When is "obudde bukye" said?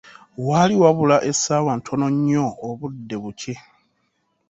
2.69-3.55